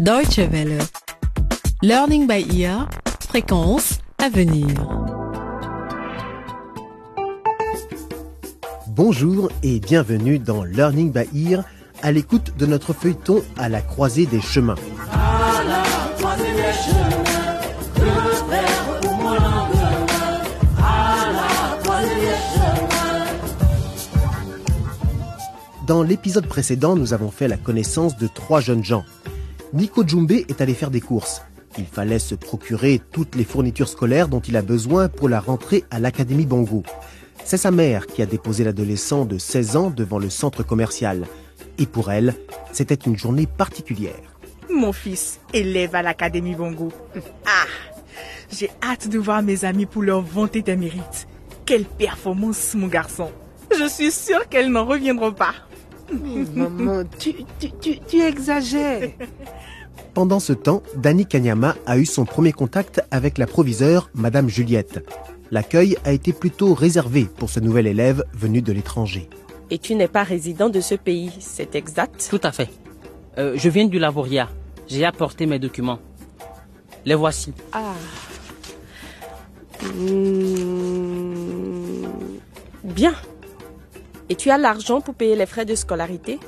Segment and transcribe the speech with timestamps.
[0.00, 0.78] Deutsche Welle.
[1.82, 2.88] Learning by ear.
[3.28, 4.68] Fréquence à venir.
[8.86, 11.64] Bonjour et bienvenue dans Learning by Ear,
[12.00, 14.76] à l'écoute de notre feuilleton à la croisée des chemins.
[25.88, 29.04] Dans l'épisode précédent, nous avons fait la connaissance de trois jeunes gens.
[29.74, 31.42] Nico Jumbe est allé faire des courses.
[31.76, 35.84] Il fallait se procurer toutes les fournitures scolaires dont il a besoin pour la rentrée
[35.90, 36.82] à l'Académie Bongo.
[37.44, 41.24] C'est sa mère qui a déposé l'adolescent de 16 ans devant le centre commercial.
[41.78, 42.34] Et pour elle,
[42.72, 44.14] c'était une journée particulière.
[44.70, 46.90] Mon fils, élève à l'Académie Bongo.
[47.46, 47.66] Ah,
[48.50, 51.28] j'ai hâte de voir mes amis pour leur vanter tes mérites.
[51.66, 53.30] Quelle performance, mon garçon.
[53.78, 55.54] Je suis sûre qu'elles n'en reviendront pas.
[56.54, 59.10] Maman, tu, tu, tu, tu exagères.
[60.18, 65.08] Pendant ce temps, Danny Kanyama a eu son premier contact avec la proviseure, Madame Juliette.
[65.52, 69.30] L'accueil a été plutôt réservé pour ce nouvel élève venu de l'étranger.
[69.70, 72.26] Et tu n'es pas résident de ce pays, c'est exact?
[72.28, 72.68] Tout à fait.
[73.38, 74.48] Euh, je viens du Lavoria.
[74.88, 76.00] J'ai apporté mes documents.
[77.04, 77.52] Les voici.
[77.72, 77.94] Ah.
[79.84, 80.48] Hmm.
[82.82, 83.14] Bien.
[84.28, 86.40] Et tu as l'argent pour payer les frais de scolarité?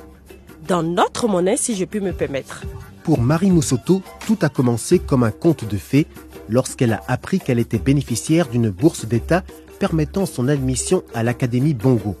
[0.67, 2.63] Dans notre monnaie, si je puis me permettre.
[3.03, 6.07] Pour Marie Moussoto, tout a commencé comme un conte de fées
[6.49, 9.43] lorsqu'elle a appris qu'elle était bénéficiaire d'une bourse d'État
[9.79, 12.15] permettant son admission à l'Académie Bongo,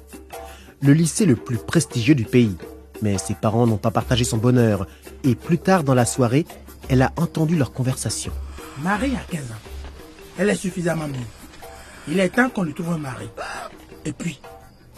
[0.81, 2.55] le lycée le plus prestigieux du pays.
[3.03, 4.87] Mais ses parents n'ont pas partagé son bonheur
[5.23, 6.45] et plus tard dans la soirée,
[6.89, 8.31] elle a entendu leur conversation.
[8.81, 9.61] Marie a 15 ans.
[10.39, 11.19] Elle est suffisamment mûre.
[12.07, 13.29] Il est temps qu'on lui trouve un mari.
[14.05, 14.39] Et puis,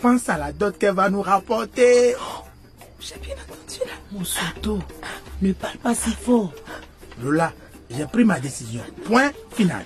[0.01, 2.15] pense à la dot qu'elle va nous rapporter.
[3.05, 3.93] J'ai bien entendu là.
[4.11, 4.79] Moussoto,
[5.41, 6.53] ne parle pas si fort.
[7.21, 7.51] Lola,
[7.89, 8.81] j'ai pris ma décision.
[9.03, 9.83] Point final.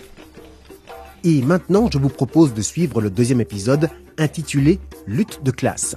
[1.24, 3.90] Et maintenant, je vous propose de suivre le deuxième épisode
[4.20, 5.96] intitulé Lutte de classe.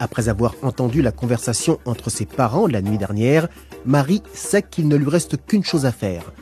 [0.00, 3.48] Après avoir entendu la conversation entre ses parents la nuit dernière,
[3.84, 6.32] Marie sait qu'il ne lui reste qu'une chose à faire.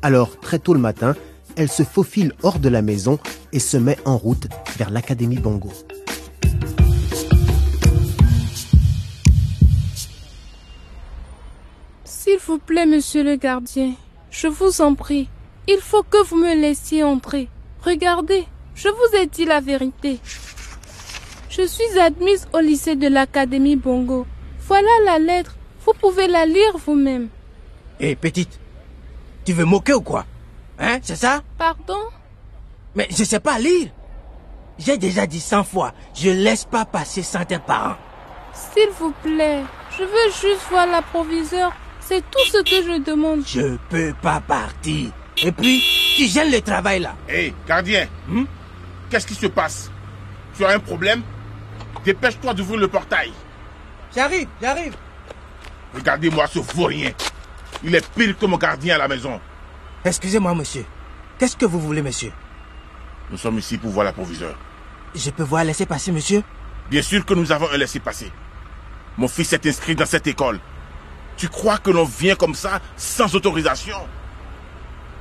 [0.00, 1.14] Alors, très tôt le matin,
[1.56, 3.18] elle se faufile hors de la maison
[3.52, 5.70] et se met en route vers l'Académie Bongo.
[12.34, 13.92] S'il vous plaît, monsieur le gardien,
[14.28, 15.28] je vous en prie,
[15.68, 17.48] il faut que vous me laissiez entrer.
[17.84, 20.18] Regardez, je vous ai dit la vérité.
[21.48, 24.26] Je suis admise au lycée de l'Académie Bongo.
[24.66, 25.54] Voilà la lettre,
[25.86, 27.28] vous pouvez la lire vous-même.
[28.00, 28.58] Hé, petite,
[29.44, 30.24] tu veux moquer ou quoi?
[30.80, 31.40] Hein, c'est ça?
[31.56, 32.00] Pardon?
[32.96, 33.90] Mais je sais pas lire.
[34.76, 37.94] J'ai déjà dit 100 fois, je laisse pas passer sans tes parents.
[38.52, 39.62] S'il vous plaît,
[39.96, 41.72] je veux juste voir la proviseure.
[42.06, 43.42] C'est tout ce que je demande.
[43.46, 45.10] Je peux pas partir.
[45.42, 45.82] Et puis,
[46.16, 47.14] tu gênes le travail là?
[47.28, 48.44] Hé, gardien, Hmm?
[49.10, 49.90] qu'est-ce qui se passe?
[50.56, 51.22] Tu as un problème?
[52.04, 53.32] Dépêche-toi d'ouvrir le portail.
[54.14, 54.94] J'arrive, j'arrive.
[55.94, 57.10] Regardez-moi ce vaurien.
[57.82, 59.40] Il est pire que mon gardien à la maison.
[60.04, 60.84] Excusez-moi, monsieur.
[61.38, 62.32] Qu'est-ce que vous voulez, monsieur?
[63.30, 64.56] Nous sommes ici pour voir la proviseure.
[65.14, 66.42] Je peux voir laisser passer, monsieur?
[66.90, 68.30] Bien sûr que nous avons un laissez-passer.
[69.16, 70.60] Mon fils est inscrit dans cette école.
[71.44, 73.98] Tu crois que l'on vient comme ça, sans autorisation?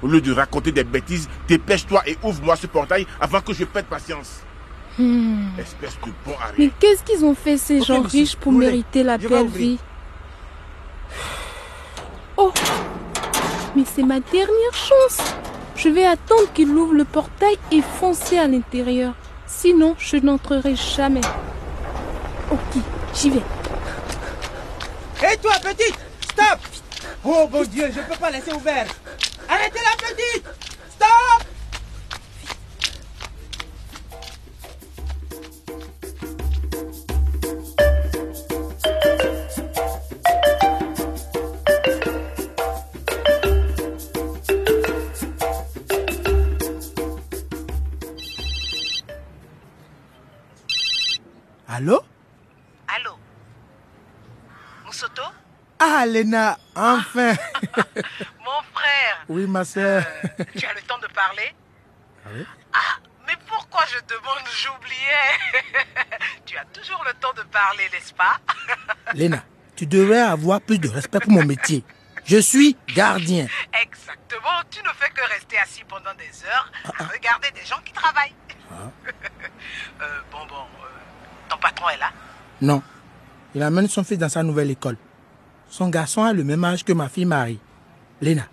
[0.02, 3.88] Au lieu de raconter des bêtises, dépêche-toi et ouvre-moi ce portail avant que je perde
[3.88, 4.40] patience.
[5.60, 6.54] Espèce de bon Hmm.
[6.58, 9.80] Mais qu'est-ce qu'ils ont fait ces gens riches pour mériter la je belle vie
[12.38, 12.54] Oh
[13.76, 15.36] Mais c'est ma dernière chance
[15.76, 19.14] Je vais attendre qu'il ouvre le portail et foncer à l'intérieur.
[19.46, 21.20] Sinon, je n'entrerai jamais.
[22.50, 22.82] Ok,
[23.14, 23.44] j'y vais.
[25.22, 26.03] Hé toi, petite
[26.34, 26.60] Stop!
[27.24, 28.88] Oh mon Dieu, je peux pas laisser ouvert.
[29.48, 30.48] Arrêtez la petite!
[30.90, 31.48] Stop!
[51.68, 53.18] Allô
[54.86, 55.24] Moussoto
[56.04, 57.32] Ah, Léna, enfin
[58.44, 60.04] Mon frère Oui, ma sœur.
[60.54, 61.56] Tu as le temps de parler
[62.30, 65.64] oui Ah, mais pourquoi je demande J'oubliais
[66.46, 68.38] Tu as toujours le temps de parler, n'est-ce pas?
[69.14, 69.46] Léna,
[69.78, 71.86] tu devrais avoir plus de respect pour mon métier.
[72.26, 73.48] Je suis gardien.
[73.82, 76.70] Exactement, tu ne fais que rester assis pendant des heures
[77.00, 78.36] à regarder des gens qui travaillent.
[78.74, 80.88] Euh, bon, bon, euh,
[81.48, 82.12] ton patron est là
[82.60, 82.84] Non.
[83.56, 84.98] Il amène son fils dans sa nouvelle école.
[85.74, 87.60] Son garçon a le même âge que ma fille Marie.
[88.22, 88.44] Léna,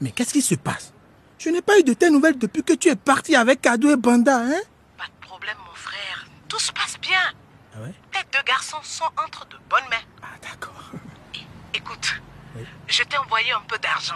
[0.00, 0.94] mais qu'est-ce qui se passe?
[1.36, 3.96] Je n'ai pas eu de tes nouvelles depuis que tu es parti avec Kado et
[3.96, 4.62] Banda, hein?
[4.96, 6.24] Pas de problème, mon frère.
[6.48, 7.20] Tout se passe bien.
[7.74, 7.92] Ah ouais?
[8.14, 10.06] Les deux garçons sont entre de bonnes mains.
[10.22, 10.92] Ah, d'accord.
[11.74, 12.22] Écoute,
[12.86, 14.14] je t'ai envoyé un peu d'argent.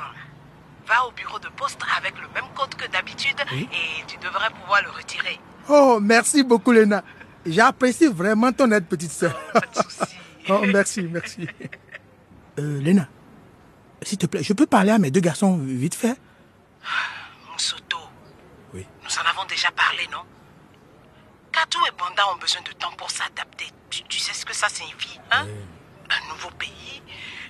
[0.89, 4.81] Va au bureau de poste avec le même code que d'habitude et tu devrais pouvoir
[4.83, 5.39] le retirer.
[5.69, 7.05] Oh, merci beaucoup, Léna.
[7.45, 9.39] J'apprécie vraiment ton aide, petite sœur.
[9.53, 10.17] Pas de souci.
[10.49, 11.49] Oh, merci, merci.
[12.59, 13.07] Euh, Léna,
[14.03, 16.17] s'il te plaît, je peux parler à mes deux garçons vite fait?
[17.53, 17.99] Moussoto,
[18.75, 18.87] Oui.
[19.03, 20.23] nous en avons déjà parlé, non?
[21.53, 23.67] Katou et Banda ont besoin de temps pour s'adapter.
[23.91, 25.47] Tu, tu sais ce que ça signifie, hein?
[26.11, 27.03] Un nouveau pays,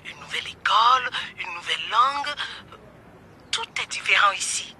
[0.09, 1.09] une nouvelle école,
[1.39, 2.33] une nouvelle langue.
[3.51, 4.75] Tout est différent ici.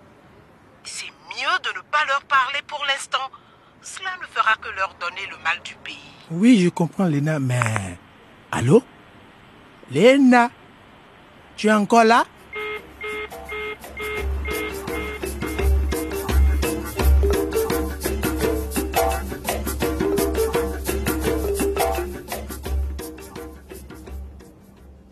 [0.83, 3.29] C'est mieux de ne pas leur parler pour l'instant.
[3.81, 5.97] Cela ne fera que leur donner le mal du pays.
[6.31, 7.97] Oui, je comprends, Léna, mais...
[8.51, 8.83] Allô?
[9.91, 10.49] Léna
[11.55, 12.25] Tu es encore là?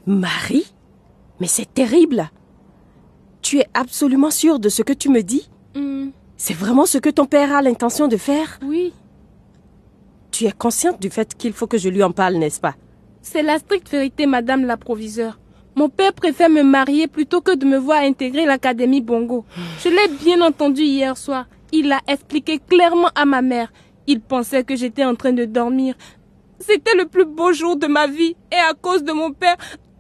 [0.08, 0.72] Marie
[1.40, 2.30] Mais c'est terrible.
[3.42, 5.50] Tu es absolument sûre de ce que tu me dis?
[5.76, 8.60] Hmm, C'est vraiment ce que ton père a l'intention de faire?
[8.64, 8.94] Oui,
[10.32, 12.76] Tu es consciente du fait qu'il faut que je lui en parle, n'est-ce pas?
[13.26, 15.40] C'est la stricte vérité, madame la proviseure.
[15.76, 19.46] Mon père préfère me marier plutôt que de me voir intégrer l'académie Bongo.
[19.84, 21.48] Je l'ai bien entendu hier soir.
[21.72, 23.74] Il a expliqué clairement à ma mère.
[24.08, 25.96] Il pensait que j'étais en train de dormir.
[26.60, 29.58] C'était le plus beau jour de ma vie et à cause de mon père,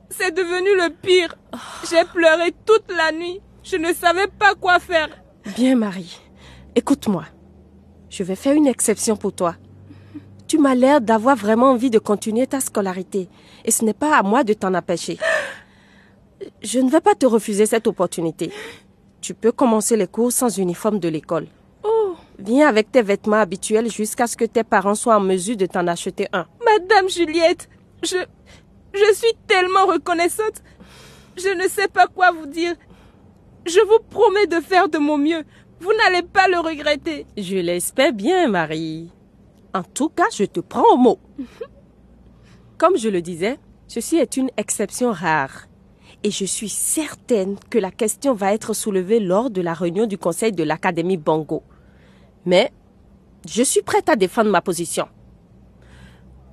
[0.10, 1.36] c'est devenu le pire.
[1.90, 3.42] J'ai pleuré toute la nuit.
[3.64, 5.10] Je ne savais pas quoi faire.
[5.58, 6.20] Bien, Marie.
[6.76, 7.26] Écoute-moi.
[8.10, 9.56] Je vais faire une exception pour toi.
[10.48, 13.30] Tu m'as l'air d'avoir vraiment envie de continuer ta scolarité.
[13.64, 15.18] Et ce n'est pas à moi de t'en empêcher.
[16.62, 18.52] Je ne vais pas te refuser cette opportunité.
[19.22, 21.48] Tu peux commencer les cours sans uniforme de l'école.
[21.84, 25.66] Oh, Viens avec tes vêtements habituels jusqu'à ce que tes parents soient en mesure de
[25.66, 26.46] t'en acheter un.
[26.64, 27.68] Madame Juliette,
[28.04, 28.18] je,
[28.94, 30.62] je suis tellement reconnaissante.
[31.38, 32.76] Je ne sais pas quoi vous dire.
[33.66, 35.44] Je vous promets de faire de mon mieux.
[35.80, 37.26] Vous n'allez pas le regretter.
[37.36, 39.10] Je l'espère bien, Marie.
[39.76, 41.20] En tout cas, je te prends au mot.
[42.78, 45.68] Comme je le disais, ceci est une exception rare.
[46.24, 50.18] Et je suis certaine que la question va être soulevée lors de la réunion du
[50.18, 51.62] conseil de l'Académie Bongo.
[52.46, 52.72] Mais
[53.46, 55.10] je suis prête à défendre ma position.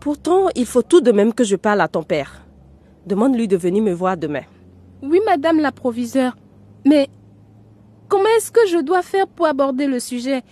[0.01, 2.45] Pourtant, il faut tout de même que je parle à ton père.
[3.07, 4.43] Demande-lui de venir me voir demain.
[5.01, 6.37] Oui, madame la proviseure.
[6.85, 7.09] Mais
[8.09, 10.43] comment est-ce que je dois faire pour aborder le sujet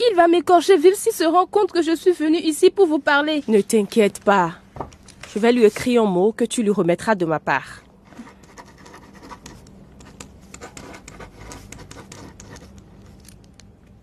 [0.00, 3.00] Il va m'écorcher vif s'il se rend compte que je suis venue ici pour vous
[3.00, 3.42] parler.
[3.48, 4.52] Ne t'inquiète pas.
[5.34, 7.82] Je vais lui écrire un mot que tu lui remettras de ma part.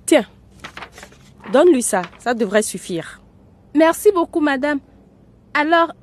[0.05, 0.25] Tiens,
[1.51, 3.21] donne-lui ça, ça devrait suffire.
[3.73, 4.79] Merci beaucoup, madame.
[5.53, 5.93] Alors,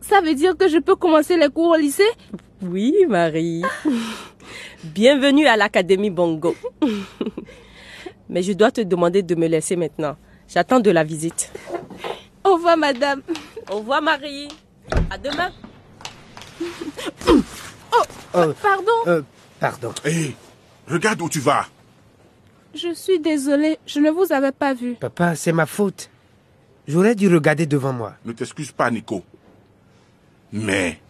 [0.00, 2.02] ça veut dire que je peux commencer les cours au lycée?
[2.60, 3.62] Oui, Marie.
[4.84, 6.54] Bienvenue à l'Académie Bongo.
[8.30, 10.16] Mais je dois te demander de me laisser maintenant.
[10.48, 11.50] J'attends de la visite.
[12.44, 13.22] Au revoir, madame.
[13.70, 14.48] Au revoir, Marie.
[15.10, 15.50] À demain.
[18.32, 19.22] Pardon, Euh,
[19.58, 19.92] pardon.
[20.04, 20.34] Hé,
[20.86, 21.66] regarde où tu vas.
[22.74, 24.94] je suis désolée, je ne vous avais pas vu.
[24.94, 26.10] Papa, c'est ma faute.
[26.86, 28.14] J'aurais dû regarder devant moi.
[28.24, 29.22] Ne t'excuse pas, Nico.
[30.52, 31.00] Mais,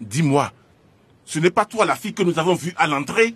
[0.00, 0.52] dis-moi,
[1.24, 3.34] ce n'est pas toi la fille que nous avons vue à l'entrée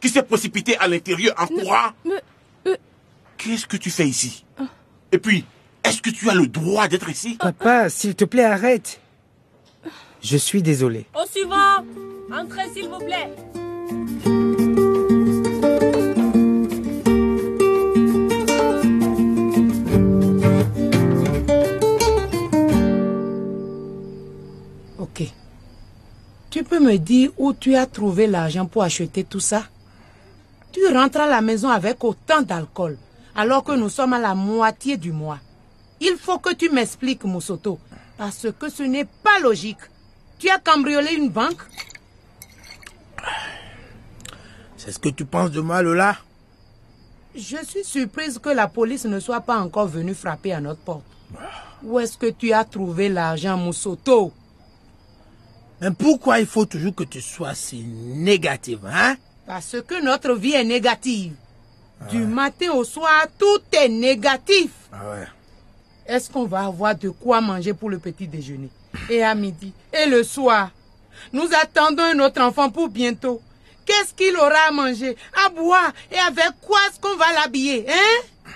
[0.00, 2.20] qui s'est précipitée à l'intérieur en courant mais- euh-
[3.44, 4.46] Qu'est-ce que tu fais ici?
[5.12, 5.44] Et puis,
[5.84, 7.36] est-ce que tu as le droit d'être ici?
[7.38, 9.00] Papa, s'il te plaît, arrête.
[10.22, 11.04] Je suis désolé.
[11.14, 11.84] Au suivant.
[12.32, 13.30] Entrez, s'il vous plaît.
[24.98, 25.28] Ok.
[26.48, 29.64] Tu peux me dire où tu as trouvé l'argent pour acheter tout ça?
[30.72, 32.96] Tu rentres à la maison avec autant d'alcool,
[33.34, 35.38] alors que nous sommes à la moitié du mois.
[36.00, 37.78] Il faut que tu m'expliques, Moussoto,
[38.16, 39.78] parce que ce n'est pas logique.
[40.38, 41.62] Tu as cambriolé une banque?
[44.76, 46.16] C'est ce que tu penses de moi, Lola?
[47.34, 51.04] Je suis surprise que la police ne soit pas encore venue frapper à notre porte.
[51.82, 54.32] Où est-ce que tu as trouvé l'argent, Moussoto?
[55.80, 59.16] Mais pourquoi il faut toujours que tu sois si négative, hein?
[59.46, 61.34] Parce que notre vie est négative.
[62.10, 64.70] Du matin au soir, tout est négatif.
[64.92, 65.26] Ah ouais.
[66.06, 68.68] Est-ce qu'on va avoir de quoi manger pour le petit déjeuner
[69.08, 70.70] Et à midi Et le soir?
[71.32, 73.40] Nous attendons un autre enfant pour bientôt.
[73.86, 78.50] Qu'est-ce qu'il aura à manger, à boire et avec quoi est-ce qu'on va l'habiller, hein?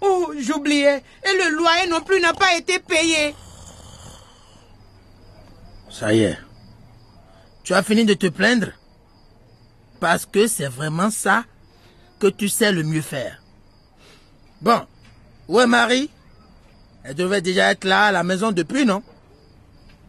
[0.00, 1.02] Oh, j'oubliais.
[1.24, 3.34] Et le loyer non plus n'a pas été payé.
[5.90, 6.38] Ça y est.
[7.64, 8.68] Tu as fini de te plaindre?
[10.00, 11.44] Parce que c'est vraiment ça
[12.18, 13.42] que tu sais le mieux faire.
[14.60, 14.80] Bon,
[15.48, 16.10] où est Marie
[17.04, 19.02] Elle devait déjà être là à la maison depuis, non?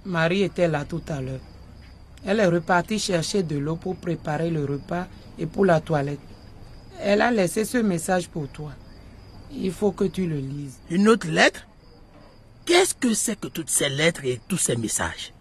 [0.05, 1.39] Marie était là tout à l'heure.
[2.25, 6.19] Elle est repartie chercher de l'eau pour préparer le repas et pour la toilette.
[6.99, 8.71] Elle a laissé ce message pour toi.
[9.51, 10.79] Il faut que tu le lises.
[10.89, 11.65] Une autre lettre?
[12.65, 15.33] Qu'est-ce que c'est que toutes ces lettres et tous ces messages?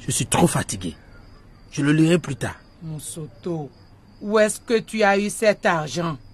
[0.00, 0.94] Je suis trop fatigué.
[1.70, 2.56] Je le lirai plus tard.
[2.82, 3.70] Moussoto,
[4.20, 6.16] où est-ce que tu as eu cet argent?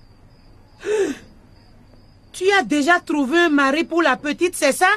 [2.33, 4.89] Tu as déjà trouvé un mari pour la petite, c'est ça?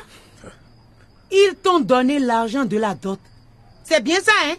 [1.31, 3.19] Ils t'ont donné l'argent de la dot.
[3.83, 4.55] C'est bien ça, hein?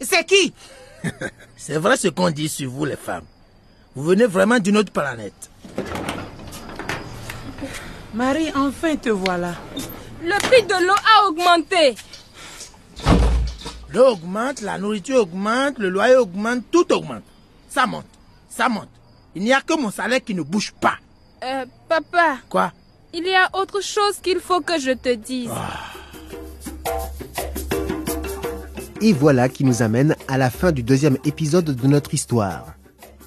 [0.00, 0.54] C'est qui?
[1.56, 3.26] C'est vrai ce qu'on dit sur vous les femmes.
[3.94, 5.50] Vous venez vraiment d'une autre planète.
[8.14, 9.54] Marie, enfin te voilà.
[10.22, 11.94] Le prix de l'eau a augmenté.
[13.94, 17.22] L'eau augmente, la nourriture augmente, le loyer augmente, tout augmente.
[17.68, 18.06] Ça monte,
[18.48, 18.88] ça monte.
[19.36, 20.96] Il n'y a que mon salaire qui ne bouge pas.
[21.44, 22.38] Euh, papa.
[22.48, 22.72] Quoi?
[23.12, 25.50] Il y a autre chose qu'il faut que je te dise.
[29.00, 32.74] Et voilà qui nous amène à la fin du deuxième épisode de notre histoire.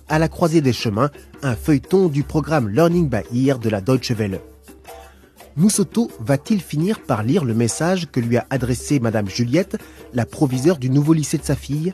[0.09, 1.12] À la croisée des chemins,
[1.43, 4.41] un feuilleton du programme Learning by Ear de la Deutsche Welle.
[5.57, 9.77] Moussoto va-t-il finir par lire le message que lui a adressé Madame Juliette,
[10.13, 11.93] la proviseure du nouveau lycée de sa fille?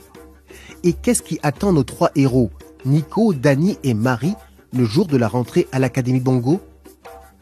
[0.84, 2.52] Et qu'est-ce qui attend nos trois héros,
[2.84, 4.36] Nico, Danny et Marie,
[4.74, 6.60] le jour de la rentrée à l'Académie Bongo?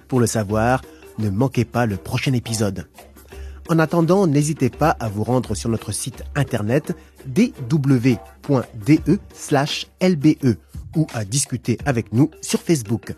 [0.07, 0.83] Pour le savoir,
[1.17, 2.87] ne manquez pas le prochain épisode.
[3.67, 7.87] En attendant, n'hésitez pas à vous rendre sur notre site internet dw.de/lbe
[10.95, 13.15] ou à discuter avec nous sur Facebook.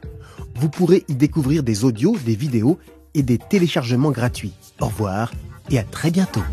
[0.55, 2.77] Vous pourrez y découvrir des audios, des vidéos
[3.13, 4.53] et des téléchargements gratuits.
[4.79, 5.31] Au revoir
[5.69, 6.43] et à très bientôt.